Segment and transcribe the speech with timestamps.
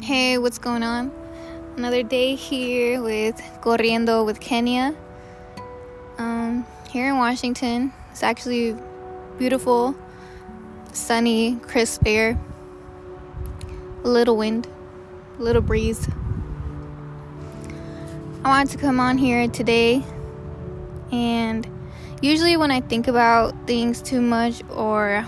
[0.00, 1.12] Hey, what's going on?
[1.76, 4.94] Another day here with Corriendo with Kenya.
[6.16, 8.76] Um, here in Washington, it's actually
[9.38, 9.96] beautiful,
[10.92, 12.38] sunny, crisp air,
[14.04, 14.68] a little wind,
[15.38, 16.08] a little breeze.
[18.44, 20.04] I wanted to come on here today,
[21.10, 21.68] and
[22.22, 25.26] usually when I think about things too much or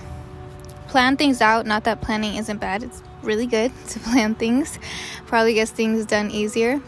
[0.87, 4.79] plan things out, not that planning isn't bad, it's really good to plan things.
[5.27, 6.81] Probably gets things done easier.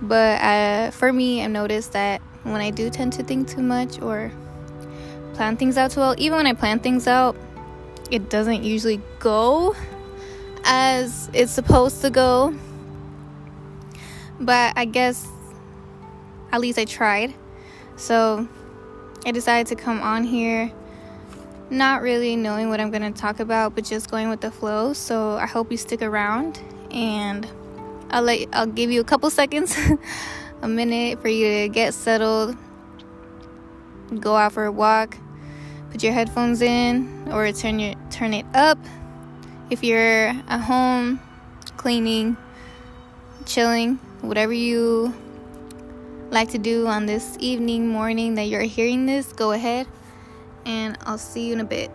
[0.00, 4.00] But uh, for me, I've noticed that when I do tend to think too much
[4.00, 4.30] or
[5.34, 7.36] plan things out too well, even when I plan things out,
[8.10, 9.74] it doesn't usually go
[10.64, 12.54] as it's supposed to go.
[14.40, 15.26] But I guess
[16.52, 17.34] at least I tried.
[17.96, 18.48] So
[19.26, 20.72] I decided to come on here
[21.70, 24.92] not really knowing what I'm going to talk about, but just going with the flow.
[24.92, 26.60] So I hope you stick around
[26.90, 27.46] and
[28.10, 29.76] I'll let I'll give you a couple seconds,
[30.62, 32.56] a minute for you to get settled,
[34.18, 35.16] go out for a walk,
[35.90, 38.78] put your headphones in or turn your turn it up.
[39.70, 41.20] If you're at home
[41.76, 42.38] cleaning,
[43.44, 45.14] chilling, whatever you
[46.30, 49.86] like to do on this evening, morning that you're hearing this, go ahead
[50.68, 51.90] and I'll see you in a bit.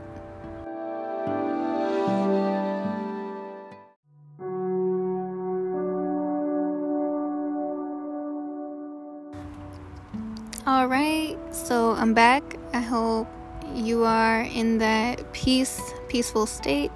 [10.65, 12.57] All right, so I'm back.
[12.73, 13.27] I hope
[13.75, 16.91] you are in that peace, peaceful state,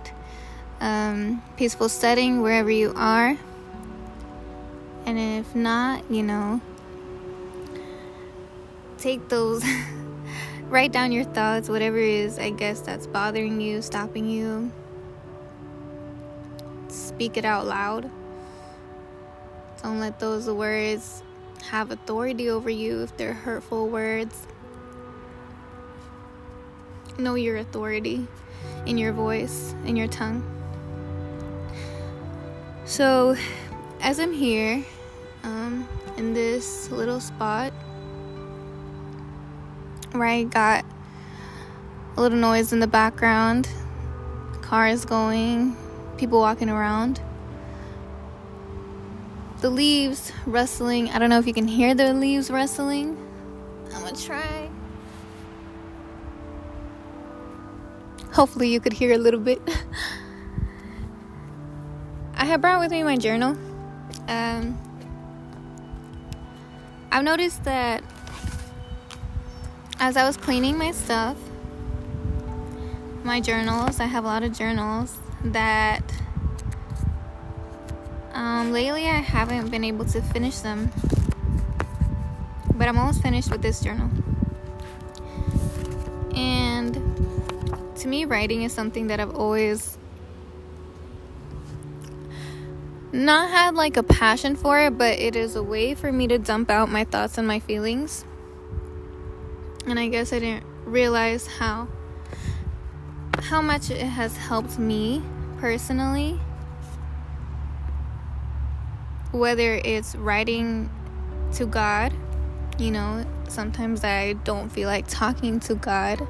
[0.81, 3.37] um, peaceful setting wherever you are.
[5.05, 6.59] And if not, you know,
[8.97, 9.63] take those
[10.69, 14.71] write down your thoughts, whatever is, I guess, that's bothering you, stopping you.
[16.89, 18.09] Speak it out loud.
[19.81, 21.23] Don't let those words
[21.69, 24.47] have authority over you if they're hurtful words.
[27.17, 28.27] Know your authority
[28.85, 30.43] in your voice, in your tongue.
[32.85, 33.35] So,
[34.01, 34.83] as I'm here
[35.43, 35.87] um,
[36.17, 37.73] in this little spot,
[40.13, 40.49] right?
[40.49, 40.85] Got
[42.15, 43.69] a little noise in the background,
[44.61, 45.75] cars going,
[46.17, 47.21] people walking around.
[49.61, 51.09] The leaves rustling.
[51.09, 53.17] I don't know if you can hear the leaves rustling.
[53.93, 54.69] I'm gonna try.
[58.33, 59.61] Hopefully, you could hear a little bit.
[62.35, 63.57] I have brought with me my journal.
[64.27, 64.77] Um,
[67.11, 68.03] I've noticed that
[69.99, 71.37] as I was cleaning my stuff,
[73.23, 76.03] my journals, I have a lot of journals that
[78.33, 80.91] um, lately I haven't been able to finish them.
[82.75, 84.09] But I'm almost finished with this journal.
[86.35, 86.93] And
[87.95, 89.97] to me, writing is something that I've always
[93.11, 96.37] not had like a passion for it, but it is a way for me to
[96.37, 98.25] dump out my thoughts and my feelings
[99.87, 101.87] and I guess I didn't realize how
[103.39, 105.23] how much it has helped me
[105.57, 106.39] personally.
[109.31, 110.89] Whether it's writing
[111.53, 112.13] to God
[112.77, 116.27] you know sometimes I don't feel like talking to God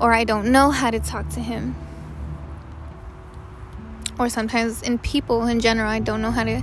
[0.00, 1.74] or I don't know how to talk to him.
[4.18, 6.62] Or sometimes in people in general I don't know how to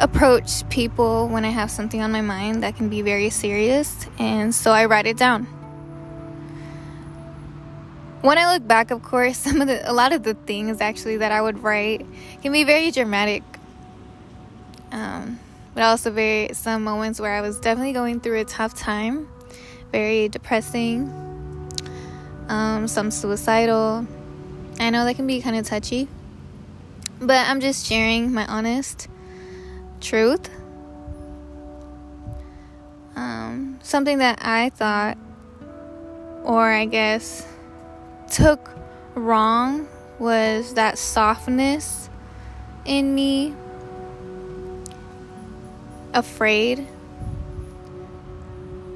[0.00, 4.54] approach people when I have something on my mind that can be very serious, and
[4.54, 5.44] so I write it down.
[8.22, 11.18] When I look back, of course, some of the a lot of the things actually
[11.18, 12.04] that I would write
[12.42, 13.42] can be very dramatic.
[14.90, 15.38] Um,
[15.74, 19.28] but also very some moments where I was definitely going through a tough time,
[19.92, 21.08] very depressing,
[22.48, 24.06] um, some suicidal.
[24.80, 26.08] I know that can be kind of touchy,
[27.20, 29.09] but I'm just sharing my honest
[30.00, 30.50] truth.
[33.16, 35.18] Um, something that I thought,
[36.44, 37.46] or I guess
[38.30, 38.70] took
[39.14, 39.88] wrong,
[40.18, 42.08] was that softness
[42.84, 43.54] in me,
[46.14, 46.86] afraid.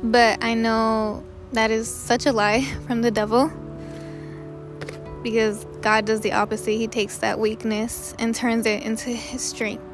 [0.02, 3.50] But I know that is such a lie from the devil
[5.22, 6.72] because God does the opposite.
[6.72, 9.93] He takes that weakness and turns it into his strength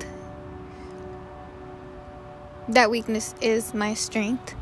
[2.75, 4.55] that weakness is my strength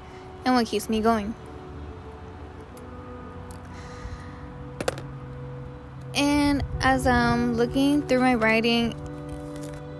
[0.44, 1.34] and what keeps me going.
[6.14, 8.94] And as I'm looking through my writing,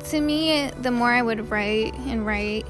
[0.06, 2.66] to me, the more I would write and write,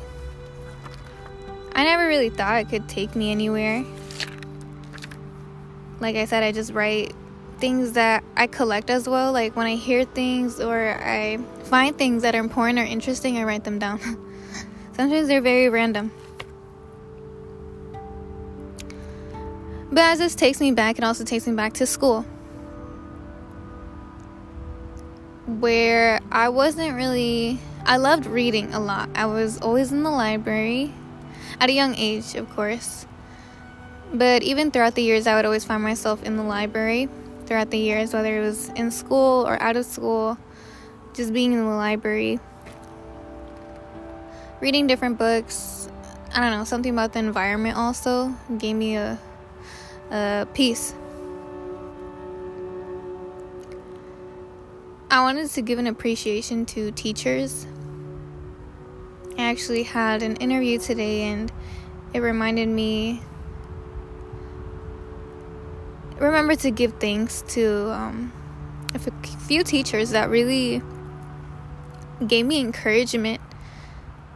[1.75, 3.85] I never really thought it could take me anywhere.
[6.01, 7.15] Like I said, I just write
[7.59, 9.33] things that I collect as well.
[9.33, 13.45] Like when I hear things or I find things that are important or interesting, I
[13.45, 14.01] write them down.
[14.99, 16.11] Sometimes they're very random.
[19.93, 22.23] But as this takes me back, it also takes me back to school.
[25.47, 29.09] Where I wasn't really, I loved reading a lot.
[29.15, 30.93] I was always in the library
[31.61, 33.07] at a young age, of course.
[34.13, 37.09] But even throughout the years, I would always find myself in the library
[37.47, 40.39] throughout the years, whether it was in school or out of school,
[41.15, 42.41] just being in the library,
[44.61, 45.89] reading different books.
[46.35, 49.19] I don't know, something about the environment also gave me a,
[50.11, 50.95] a peace.
[55.11, 57.67] I wanted to give an appreciation to teachers.
[59.39, 61.51] I actually had an interview today and
[62.13, 63.23] it reminded me
[66.19, 68.33] remember to give thanks to um,
[68.95, 70.83] a few teachers that really
[72.27, 73.41] gave me encouragement.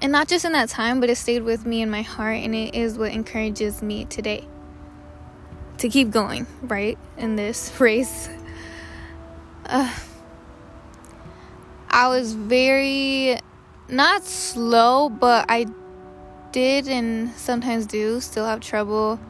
[0.02, 2.56] And not just in that time, but it stayed with me in my heart, and
[2.56, 4.44] it is what encourages me today
[5.78, 6.98] to keep going, right?
[7.16, 8.28] In this race.
[9.64, 9.94] Uh,
[11.88, 13.38] I was very,
[13.88, 15.66] not slow, but I
[16.50, 19.20] did and sometimes do still have trouble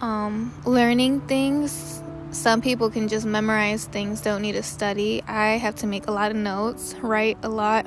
[0.00, 2.02] um, learning things.
[2.30, 5.22] Some people can just memorize things, don't need to study.
[5.26, 7.86] I have to make a lot of notes, write a lot,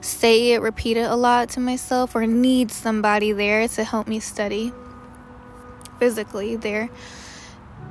[0.00, 4.20] say it, repeat it a lot to myself, or need somebody there to help me
[4.20, 4.72] study
[5.98, 6.88] physically there.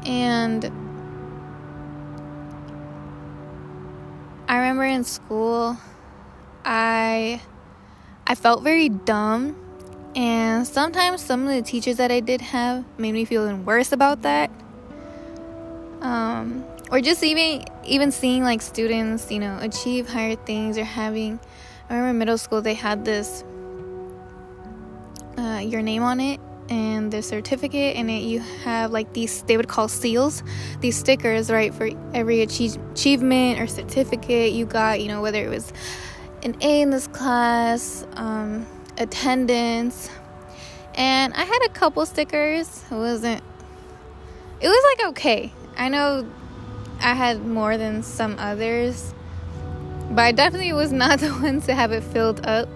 [0.06, 0.66] And
[4.48, 5.78] I remember in school,
[6.66, 7.42] I
[8.26, 9.56] I felt very dumb
[10.16, 13.92] and sometimes some of the teachers that I did have made me feel even worse
[13.92, 14.50] about that.
[16.02, 21.40] Um, or just even even seeing like students, you know, achieve higher things or having.
[21.90, 23.44] I remember middle school they had this
[25.38, 26.40] uh, your name on it
[26.70, 30.44] and the certificate and it you have like these they would call seals
[30.82, 35.50] these stickers right for every achieve, achievement or certificate you got you know whether it
[35.50, 35.74] was
[36.44, 38.66] an a in this class um,
[38.98, 40.10] attendance.
[40.96, 42.84] And I had a couple stickers.
[42.92, 43.42] It wasn't
[44.62, 45.54] it was like okay.
[45.78, 46.30] I know
[47.00, 49.14] I had more than some others,
[50.10, 52.68] but I definitely was not the one to have it filled up.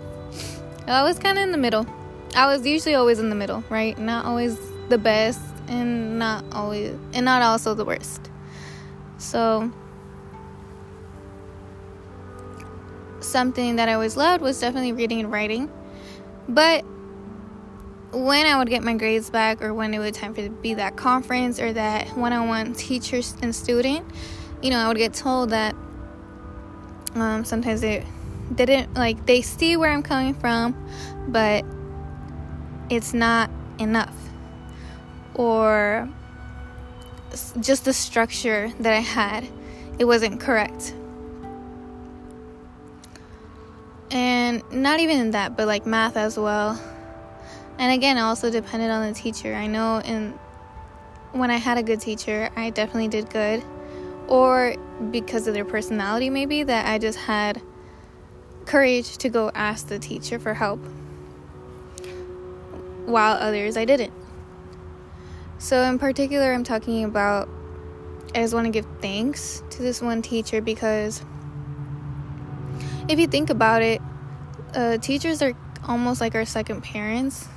[0.88, 1.88] I was kind of in the middle.
[2.35, 3.97] I was usually always in the middle, right?
[3.97, 4.57] Not always
[4.89, 8.30] the best and not always and not also the worst.
[9.18, 9.71] So
[13.21, 15.71] something that I always loved was definitely reading and writing.
[16.50, 16.83] But
[18.12, 20.95] when I would get my grades back, or when it would time for be that
[20.95, 24.06] conference or that one-on-one teacher and student,
[24.62, 25.75] you know, I would get told that
[27.15, 28.06] um, sometimes they
[28.54, 30.75] didn't like they see where I'm coming from,
[31.27, 31.65] but
[32.89, 33.50] it's not
[33.80, 34.15] enough,
[35.33, 36.10] or
[37.60, 39.48] just the structure that I had,
[40.00, 40.93] it wasn't correct.
[44.12, 46.79] and not even that but like math as well.
[47.79, 49.55] And again also depended on the teacher.
[49.55, 50.38] I know in
[51.34, 53.63] when i had a good teacher i definitely did good
[54.27, 54.75] or
[55.12, 57.62] because of their personality maybe that i just had
[58.65, 60.80] courage to go ask the teacher for help
[63.06, 64.13] while others i didn't
[65.58, 67.50] so in particular i'm talking about
[68.34, 71.24] i just want to give thanks to this one teacher because
[73.10, 74.01] if you think about it,
[74.74, 75.53] uh, teachers are
[75.88, 77.48] almost like our second parents.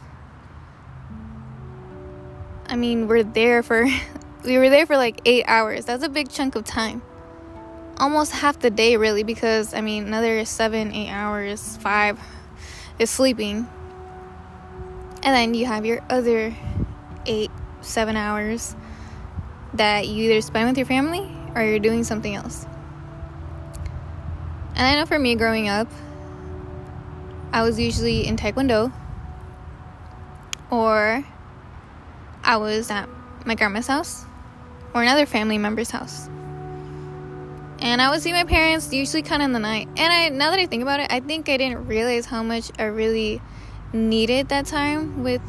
[2.67, 3.87] I mean, we're there for,
[4.47, 5.85] we were there for like eight hours.
[5.85, 7.03] That's a big chunk of time.
[7.99, 12.19] Almost half the day, really, because I mean, another seven, eight hours, five
[12.99, 13.67] is sleeping.
[15.23, 16.55] And then you have your other
[17.27, 17.51] eight,
[17.81, 18.77] seven hours
[19.75, 22.65] that you either spend with your family or you're doing something else.
[24.77, 25.89] And I know for me growing up,
[27.53, 28.93] I was usually in Taekwondo
[30.71, 31.25] or
[32.45, 33.09] I was at
[33.47, 34.26] my grandma's house
[34.95, 36.29] or another family member's house.
[37.79, 39.89] And I would see my parents usually kind of in the night.
[39.97, 42.71] And I now that I think about it, I think I didn't realize how much
[42.79, 43.41] I really
[43.93, 45.43] needed that time with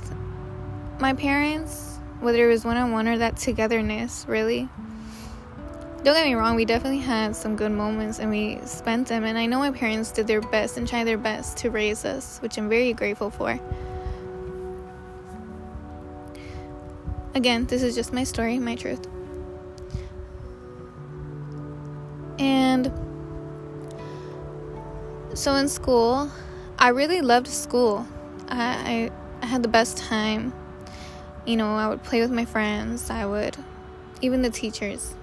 [1.00, 4.68] my parents, whether it was one on one or that togetherness, really
[6.04, 9.26] don't get me wrong, we definitely had some good moments and we spent them.
[9.26, 12.40] And I know my parents did their best and tried their best to raise us,
[12.40, 13.60] which I'm very grateful for.
[17.36, 19.06] Again, this is just my story, my truth.
[22.40, 22.92] And
[25.34, 26.32] so in school,
[26.80, 28.06] I really loved school.
[28.48, 30.54] I, I, I had the best time.
[31.46, 33.56] You know, I would play with my friends, I would,
[34.22, 35.16] even the teachers.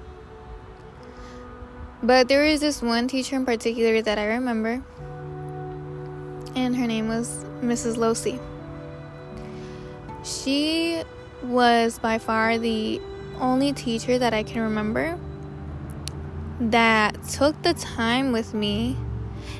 [2.02, 4.82] But there was this one teacher in particular that I remember,
[6.54, 7.96] and her name was Mrs.
[7.96, 8.40] Losey.
[10.24, 11.02] She
[11.42, 13.00] was by far the
[13.40, 15.18] only teacher that I can remember
[16.60, 18.96] that took the time with me,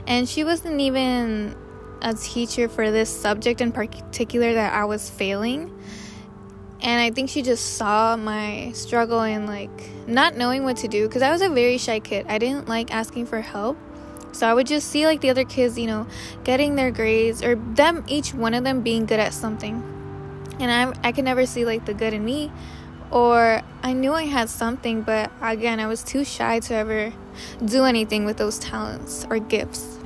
[0.07, 1.57] and she wasn't even
[2.03, 5.73] a teacher for this subject in particular that I was failing
[6.85, 9.71] and I think she just saw my struggle and like
[10.07, 12.27] not knowing what to do because I was a very shy kid.
[12.29, 13.79] I didn't like asking for help.
[14.33, 16.07] So I would just see like the other kids, you know,
[16.45, 19.83] getting their grades or them each one of them being good at something.
[20.61, 22.53] And I I could never see like the good in me
[23.15, 27.13] or I knew I had something, but again, I was too shy to ever
[27.65, 29.99] do anything with those talents or gifts.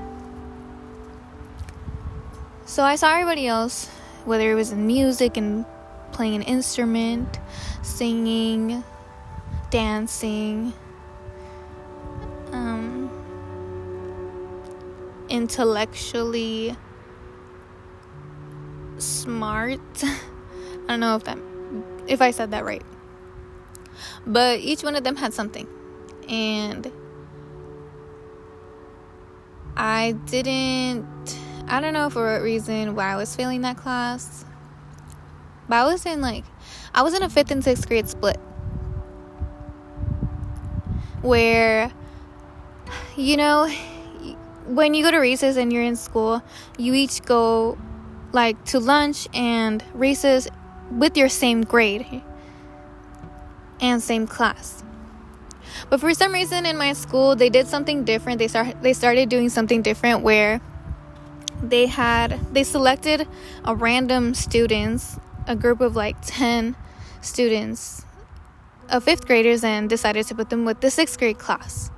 [2.67, 3.89] So I saw everybody else,
[4.27, 5.65] whether it was in music and
[6.13, 7.39] playing an instrument,
[7.83, 8.85] singing,
[9.71, 10.75] dancing,
[12.53, 13.11] um,
[15.31, 16.77] intellectually
[18.99, 19.81] smart.
[20.03, 20.19] I
[20.89, 21.39] don't know if that
[22.07, 22.83] if I said that right.
[24.27, 25.69] But each one of them had something.
[26.29, 26.91] And
[29.77, 31.07] I didn't
[31.71, 34.45] I don't know for what reason why I was failing that class.
[35.69, 36.45] But I was in like,
[36.95, 38.39] I was in a fifth and sixth grade split
[41.21, 41.93] where,
[43.17, 43.69] you know,
[44.67, 46.43] when you go to recess and you're in school,
[46.79, 47.77] you each go
[48.33, 50.49] like to lunch and recess
[50.91, 52.23] with your same grade
[53.81, 54.83] and same class.
[55.91, 58.39] But for some reason in my school, they did something different.
[58.39, 60.61] They start they started doing something different where
[61.63, 63.27] they had they selected
[63.65, 66.77] a random students a group of like 10
[67.23, 68.05] students
[68.91, 71.91] of fifth graders and decided to put them with the sixth grade class.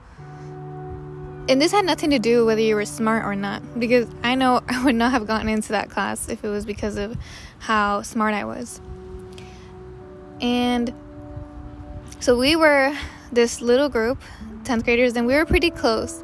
[1.48, 4.60] And this had nothing to do whether you were smart or not, because I know
[4.68, 7.16] I would not have gotten into that class if it was because of
[7.58, 8.80] how smart I was.
[10.40, 10.94] And
[12.20, 12.94] so we were
[13.32, 14.22] this little group,
[14.64, 16.22] 10th graders, and we were pretty close.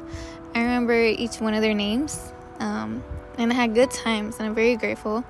[0.53, 3.03] I remember each one of their names, um,
[3.37, 5.23] and I had good times, and I'm very grateful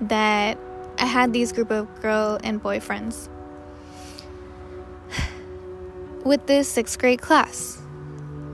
[0.00, 0.58] that
[0.98, 3.28] I had these group of girl and boy friends
[6.24, 7.80] with this sixth grade class.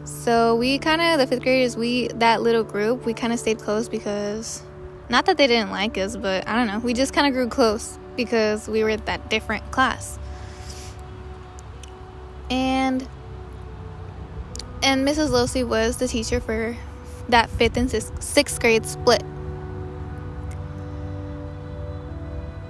[0.04, 3.58] So we kind of the fifth graders, we that little group, we kind of stayed
[3.58, 4.62] close because
[5.08, 7.48] not that they didn't like us, but I don't know, we just kind of grew
[7.48, 10.18] close because we were that different class.
[12.50, 13.06] And
[14.82, 15.30] and Mrs.
[15.30, 16.76] Losey was the teacher for
[17.28, 17.90] that fifth and
[18.22, 19.22] sixth grade split.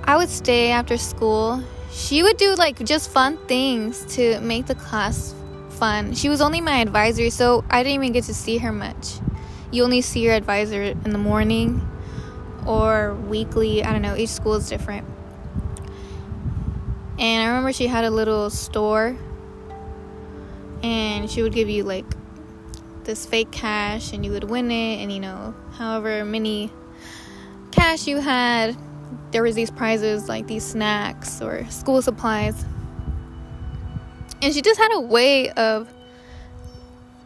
[0.04, 1.62] I would stay after school.
[1.90, 5.34] She would do like just fun things to make the class
[5.70, 6.14] fun.
[6.14, 9.18] She was only my advisor, so I didn't even get to see her much.
[9.72, 11.80] You only see your advisor in the morning
[12.66, 13.82] or weekly.
[13.82, 15.06] I don't know, each school is different.
[17.18, 19.16] And I remember she had a little store
[20.84, 22.04] and she would give you like
[23.04, 26.70] this fake cash and you would win it and you know, however many
[27.70, 28.76] cash you had,
[29.30, 32.66] there was these prizes like these snacks or school supplies.
[34.42, 35.88] And she just had a way of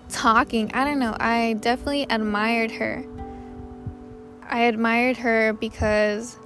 [0.08, 0.70] talking.
[0.72, 1.16] I don't know.
[1.18, 3.04] I definitely admired her.
[4.48, 6.36] I admired her because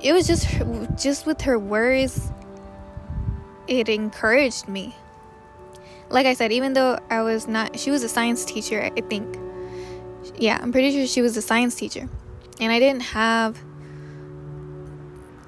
[0.00, 0.48] it was just
[0.98, 2.30] just with her words
[3.68, 4.94] it encouraged me
[6.10, 9.38] like i said even though i was not she was a science teacher i think
[10.36, 12.08] yeah i'm pretty sure she was a science teacher
[12.60, 13.58] and i didn't have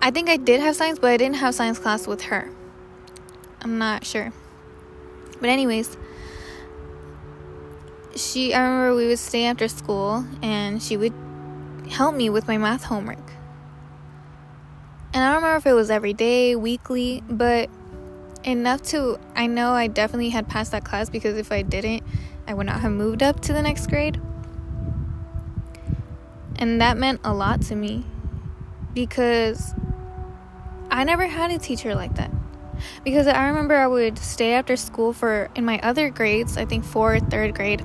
[0.00, 2.50] I think I did have science, but I didn't have science class with her.
[3.60, 4.32] I'm not sure.
[5.40, 5.96] But anyways,
[8.14, 11.12] she I remember we would stay after school and she would
[11.90, 13.32] help me with my math homework.
[15.12, 17.70] And I don't remember if it was every day, weekly, but
[18.48, 22.02] enough to I know I definitely had passed that class because if I didn't,
[22.46, 24.20] I would not have moved up to the next grade.
[26.56, 28.04] And that meant a lot to me
[28.94, 29.74] because
[30.90, 32.30] I never had a teacher like that.
[33.04, 36.84] because I remember I would stay after school for in my other grades, I think
[36.84, 37.84] fourth, third grade,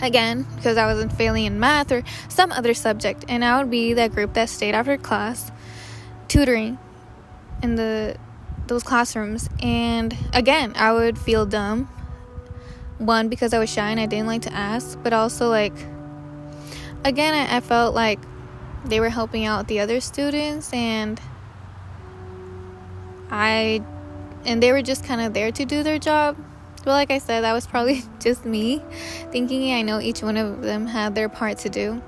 [0.00, 3.94] again because I wasn't failing in math or some other subject, and I would be
[3.94, 5.50] that group that stayed after class,
[6.28, 6.78] tutoring
[7.62, 8.16] in the
[8.72, 11.88] those classrooms, and again I would feel dumb.
[12.98, 15.74] One because I was shy and I didn't like to ask, but also like
[17.04, 18.18] again I, I felt like
[18.84, 21.20] they were helping out the other students and
[23.30, 23.82] I
[24.44, 26.36] and they were just kind of there to do their job.
[26.84, 28.82] But like I said, that was probably just me
[29.30, 32.02] thinking I know each one of them had their part to do.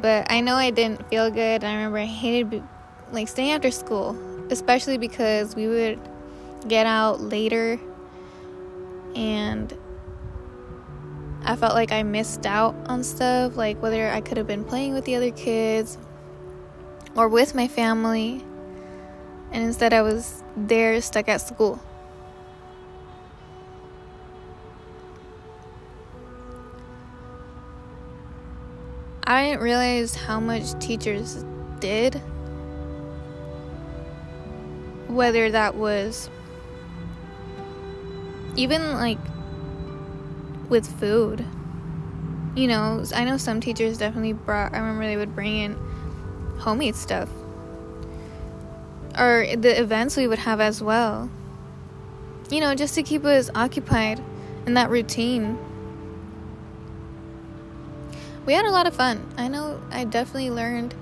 [0.00, 1.64] But I know I didn't feel good.
[1.64, 2.62] I remember I hated
[3.10, 4.16] like staying after school,
[4.50, 6.00] especially because we would
[6.66, 7.78] get out later
[9.14, 9.76] and
[11.44, 14.94] I felt like I missed out on stuff, like whether I could have been playing
[14.94, 15.96] with the other kids
[17.14, 18.44] or with my family
[19.50, 21.80] and instead I was there stuck at school.
[29.24, 31.44] I didn't realize how much teachers
[31.80, 32.20] did.
[35.18, 36.30] Whether that was
[38.54, 39.18] even like
[40.68, 41.44] with food.
[42.54, 45.76] You know, I know some teachers definitely brought, I remember they would bring in
[46.60, 47.28] homemade stuff
[49.18, 51.28] or the events we would have as well.
[52.48, 54.22] You know, just to keep us occupied
[54.66, 55.58] in that routine.
[58.46, 59.26] We had a lot of fun.
[59.36, 60.94] I know I definitely learned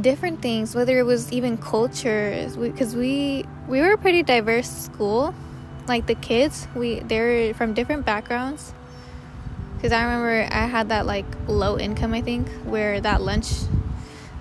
[0.00, 5.34] different things, whether it was even cultures, because we, we were a pretty diverse school.
[5.86, 8.74] Like the kids, we they were from different backgrounds.
[9.76, 13.50] Because I remember I had that like low income, I think, where that lunch,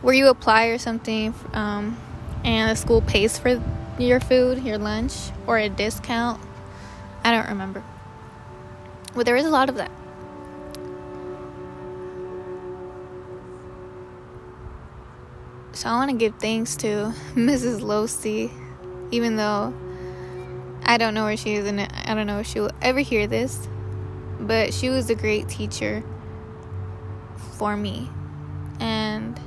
[0.01, 1.34] where you apply or something.
[1.54, 1.98] Um,
[2.44, 3.62] and the school pays for
[3.98, 5.13] your food, your lunch,
[5.46, 6.42] or a discount.
[7.24, 7.84] I don't remember.
[9.16, 9.92] But there is a lot of that.
[15.77, 16.87] So I want to give thanks to
[17.35, 17.81] Mrs.
[17.81, 18.50] Losey,
[19.11, 19.75] even though
[20.81, 23.27] I don't know where she is and I don't know if she will ever hear
[23.27, 23.70] this,
[24.40, 26.03] but she was a great teacher
[27.59, 28.09] for me.
[28.79, 29.40] And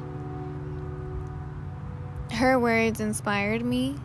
[2.30, 3.96] her words inspired me,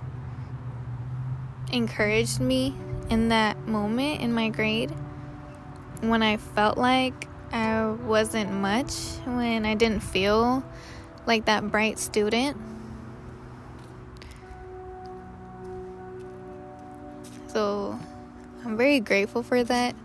[1.72, 2.74] encouraged me
[3.12, 4.90] in that moment in my grade
[6.02, 10.64] when I felt like I wasn't much, when I didn't feel
[11.28, 12.58] like that bright student.
[17.48, 17.98] So
[18.66, 19.96] I'm very grateful for that.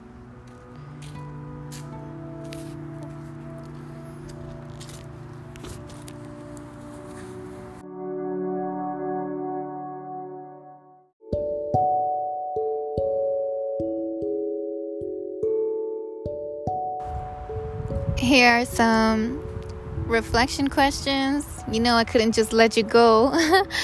[18.17, 19.50] Here are some
[20.11, 21.47] reflection questions.
[21.71, 23.33] You know, I couldn't just let you go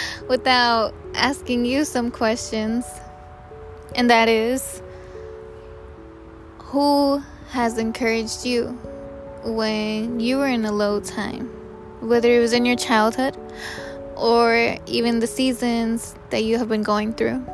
[0.28, 2.84] without asking you some questions.
[3.94, 4.82] And that is
[6.58, 8.72] Who has encouraged you
[9.44, 11.48] when you were in a low time?
[12.00, 13.36] Whether it was in your childhood
[14.16, 17.44] or even the seasons that you have been going through.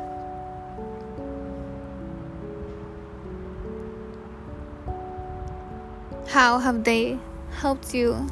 [6.27, 7.19] How have they
[7.51, 8.27] helped you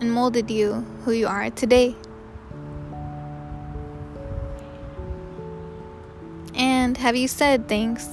[0.00, 1.94] and molded you who you are today?
[6.54, 8.08] And have you said thanks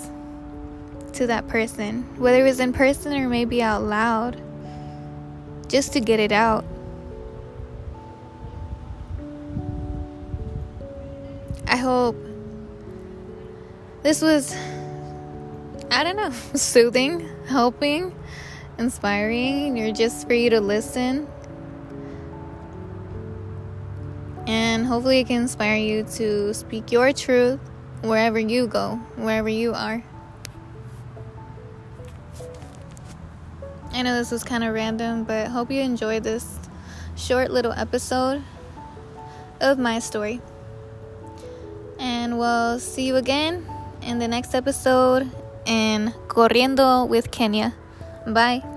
[1.13, 4.41] to that person, whether it was in person or maybe out loud,
[5.67, 6.63] just to get it out?
[11.67, 12.15] I hope
[14.04, 14.56] this was
[15.89, 18.13] I don't know, soothing, helping,
[18.78, 19.78] inspiring.
[19.78, 21.28] You're just for you to listen.
[24.48, 27.60] And hopefully, it can inspire you to speak your truth
[28.02, 30.04] wherever you go, wherever you are.
[33.92, 36.60] I know this was kind of random, but hope you enjoyed this
[37.18, 38.44] short little episode
[39.60, 40.40] of my story.
[42.00, 43.66] And we'll see you again
[44.02, 45.30] in the next episode
[45.66, 47.74] in Corriendo with Kenya.
[48.26, 48.77] Bye.